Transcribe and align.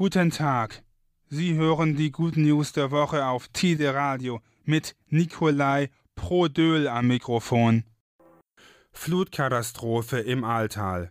Guten 0.00 0.30
Tag. 0.30 0.84
Sie 1.28 1.56
hören 1.56 1.96
die 1.96 2.12
Good 2.12 2.36
News 2.36 2.72
der 2.72 2.92
Woche 2.92 3.26
auf 3.26 3.48
Tide 3.48 3.94
Radio 3.94 4.40
mit 4.62 4.94
Nikolai 5.08 5.90
Prodöl 6.14 6.86
am 6.86 7.08
Mikrofon. 7.08 7.82
Flutkatastrophe 8.92 10.20
im 10.20 10.44
Ahrtal. 10.44 11.10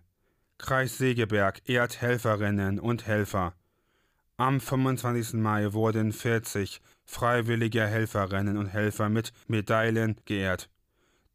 Kreis 0.58 0.98
Segeberg 0.98 1.68
ehrt 1.68 2.00
Helferinnen 2.00 2.80
und 2.80 3.06
Helfer. 3.06 3.56
Am 4.38 4.62
25. 4.62 5.34
Mai 5.34 5.74
wurden 5.74 6.14
40 6.14 6.80
freiwillige 7.04 7.86
Helferinnen 7.86 8.56
und 8.56 8.68
Helfer 8.68 9.10
mit 9.10 9.34
Medaillen 9.48 10.16
geehrt. 10.24 10.70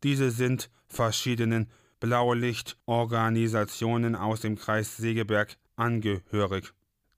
Diese 0.04 0.30
sind 0.30 0.70
verschiedenen 0.86 1.68
Blaulichtorganisationen 2.00 4.16
aus 4.16 4.40
dem 4.40 4.56
Kreis 4.56 4.96
Segeberg 4.96 5.58
angehörig. 5.76 6.72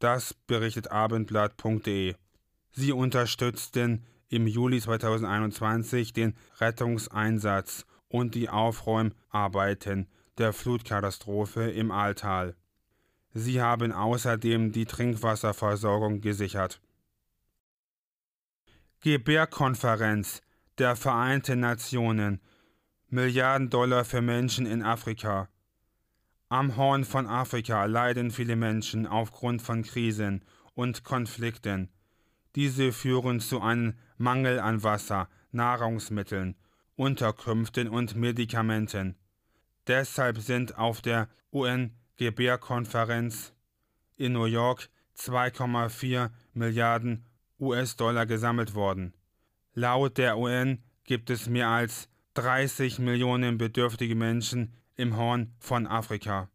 Das 0.05 0.35
berichtet 0.35 0.93
abendblatt.de. 0.93 2.15
Sie 2.73 2.93
unterstützten 2.93 4.05
im 4.29 4.47
Juli 4.47 4.79
2021 4.79 6.13
den 6.13 6.35
Rettungseinsatz 6.61 7.87
und 8.09 8.35
die 8.35 8.51
Aufräumarbeiten 8.51 10.11
der 10.37 10.53
Flutkatastrophe 10.53 11.71
im 11.71 11.91
Ahrtal. 11.91 12.55
Sie 13.33 13.63
haben 13.63 13.93
außerdem 13.93 14.73
die 14.73 14.85
Trinkwasserversorgung 14.85 16.21
gesichert. 16.21 16.83
Gebärkonferenz 19.01 20.43
der 20.77 20.97
Vereinten 20.97 21.61
Nationen 21.61 22.43
Milliarden 23.09 23.71
Dollar 23.71 24.05
für 24.05 24.21
Menschen 24.21 24.67
in 24.67 24.83
Afrika. 24.83 25.49
Am 26.55 26.77
Horn 26.77 27.05
von 27.05 27.27
Afrika 27.27 27.85
leiden 27.87 28.31
viele 28.31 28.55
Menschen 28.55 29.09
aufgrund 29.09 29.61
von 29.61 29.83
Krisen 29.83 30.45
und 30.75 31.03
Konflikten. 31.03 31.89
Diese 32.55 32.93
führen 32.93 33.41
zu 33.41 33.61
einem 33.61 33.95
Mangel 34.19 34.61
an 34.61 34.85
Wasser, 34.85 35.29
Nahrungsmitteln, 35.51 36.55
Unterkünften 36.95 37.89
und 37.89 38.15
Medikamenten. 38.15 39.17
Deshalb 39.89 40.39
sind 40.39 40.79
auf 40.79 41.03
der 41.03 41.29
UN-Gebärkonferenz 41.53 43.53
in 44.17 44.35
New 44.35 44.45
York 44.45 44.91
2,4 45.19 46.31
Milliarden 46.53 47.25
US-Dollar 47.59 48.27
gesammelt 48.27 48.77
worden. 48.77 49.13
Laut 49.73 50.19
der 50.19 50.39
UN 50.39 50.85
gibt 51.03 51.31
es 51.31 51.49
mehr 51.49 51.67
als 51.67 52.09
30 52.35 53.01
Millionen 53.01 53.59
bedürftige 53.59 54.15
Menschen 54.15 54.73
im 54.97 55.17
Horn 55.17 55.53
von 55.59 55.87
Afrika. 55.87 56.49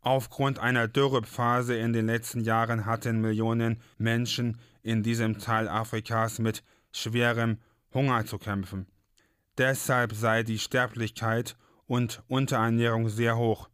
Aufgrund 0.00 0.58
einer 0.58 0.88
Dürrephase 0.88 1.76
in 1.76 1.92
den 1.92 2.06
letzten 2.06 2.40
Jahren 2.40 2.86
hatten 2.86 3.20
Millionen 3.20 3.80
Menschen 3.98 4.58
in 4.82 5.02
diesem 5.02 5.38
Teil 5.38 5.68
Afrikas 5.68 6.38
mit 6.40 6.64
schwerem 6.90 7.58
Hunger 7.94 8.26
zu 8.26 8.38
kämpfen. 8.38 8.86
Deshalb 9.58 10.12
sei 10.12 10.42
die 10.42 10.58
Sterblichkeit 10.58 11.56
und 11.86 12.22
Unterernährung 12.26 13.08
sehr 13.08 13.36
hoch. 13.36 13.68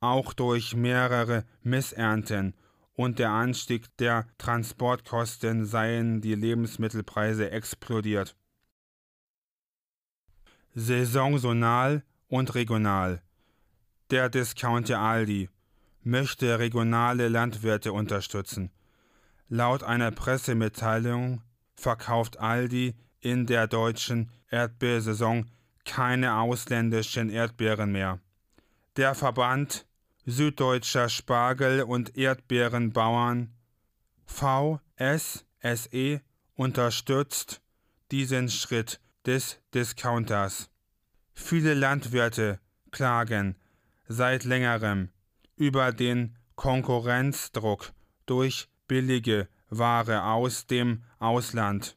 Auch 0.00 0.32
durch 0.32 0.74
mehrere 0.74 1.44
Missernten 1.62 2.54
und 2.94 3.18
der 3.18 3.30
Anstieg 3.30 3.94
der 3.98 4.26
Transportkosten 4.38 5.66
seien 5.66 6.20
die 6.20 6.34
Lebensmittelpreise 6.34 7.50
explodiert. 7.50 8.36
Saisonal 10.74 12.04
und 12.28 12.54
regional. 12.54 13.22
Der 14.10 14.30
Discounter 14.30 15.00
Aldi 15.00 15.50
möchte 16.02 16.58
regionale 16.58 17.28
Landwirte 17.28 17.92
unterstützen. 17.92 18.70
Laut 19.50 19.82
einer 19.82 20.10
Pressemitteilung 20.12 21.42
verkauft 21.74 22.38
Aldi 22.38 22.94
in 23.20 23.46
der 23.46 23.66
deutschen 23.66 24.30
Erdbeersaison 24.48 25.50
keine 25.84 26.36
ausländischen 26.38 27.28
Erdbeeren 27.28 27.92
mehr. 27.92 28.18
Der 28.96 29.14
Verband 29.14 29.86
Süddeutscher 30.24 31.10
Spargel- 31.10 31.82
und 31.82 32.16
Erdbeerenbauern 32.16 33.52
VSSE 34.24 36.22
unterstützt 36.54 37.60
diesen 38.10 38.48
Schritt 38.48 39.00
des 39.26 39.58
Discounters. 39.74 40.70
Viele 41.34 41.74
Landwirte 41.74 42.58
klagen 42.90 43.56
seit 44.08 44.44
längerem 44.44 45.10
über 45.56 45.92
den 45.92 46.36
Konkurrenzdruck 46.56 47.92
durch 48.26 48.68
billige 48.88 49.48
Ware 49.70 50.24
aus 50.24 50.66
dem 50.66 51.04
Ausland. 51.18 51.96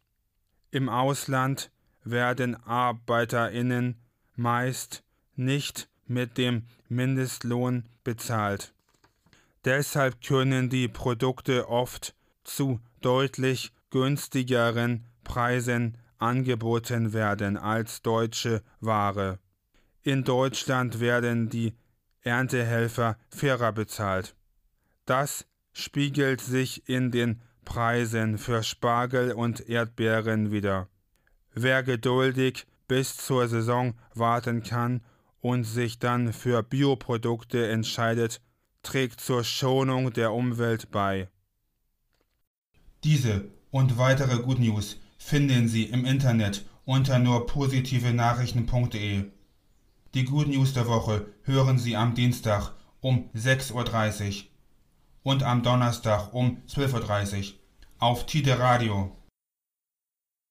Im 0.69 0.89
Ausland 0.89 1.72
werden 2.03 2.55
Arbeiterinnen 2.55 3.99
meist 4.35 5.03
nicht 5.35 5.89
mit 6.05 6.38
dem 6.38 6.67
Mindestlohn 6.89 7.85
bezahlt. 8.03 8.73
Deshalb 9.63 10.22
können 10.22 10.69
die 10.69 10.88
Produkte 10.88 11.69
oft 11.69 12.16
zu 12.43 12.79
deutlich 13.01 13.72
günstigeren 13.91 15.05
Preisen 15.23 15.97
angeboten 16.17 17.13
werden 17.13 17.57
als 17.57 18.01
deutsche 18.01 18.63
Ware. 18.79 19.39
In 20.03 20.23
Deutschland 20.23 20.99
werden 20.99 21.49
die 21.49 21.73
Erntehelfer 22.21 23.17
fairer 23.29 23.71
bezahlt. 23.71 24.35
Das 25.05 25.45
spiegelt 25.73 26.41
sich 26.41 26.87
in 26.87 27.11
den 27.11 27.41
Preisen 27.65 28.37
für 28.37 28.63
Spargel 28.63 29.33
und 29.33 29.67
Erdbeeren 29.69 30.51
wider. 30.51 30.87
Wer 31.53 31.83
geduldig 31.83 32.65
bis 32.87 33.17
zur 33.17 33.47
Saison 33.47 33.93
warten 34.13 34.63
kann 34.63 35.01
und 35.39 35.63
sich 35.63 35.99
dann 35.99 36.33
für 36.33 36.63
Bioprodukte 36.63 37.67
entscheidet, 37.69 38.41
trägt 38.83 39.21
zur 39.21 39.43
Schonung 39.43 40.11
der 40.13 40.33
Umwelt 40.33 40.91
bei. 40.91 41.29
Diese 43.03 43.45
und 43.71 43.97
weitere 43.97 44.37
Good 44.43 44.59
News 44.59 44.99
finden 45.17 45.67
Sie 45.67 45.85
im 45.85 46.05
Internet 46.05 46.65
unter 46.85 47.19
nur 47.19 47.45
positive 47.45 48.13
Nachrichten.de. 48.13 49.25
Die 50.13 50.25
Good 50.25 50.49
News 50.49 50.73
der 50.73 50.88
Woche 50.88 51.25
hören 51.44 51.79
Sie 51.79 51.95
am 51.95 52.13
Dienstag 52.16 52.73
um 52.99 53.29
6.30 53.33 54.27
Uhr 54.27 54.44
und 55.23 55.44
am 55.44 55.63
Donnerstag 55.63 56.33
um 56.33 56.57
12.30 56.67 57.38
Uhr 57.38 57.53
auf 57.99 58.25
Tide 58.25 58.59
Radio. 58.59 59.16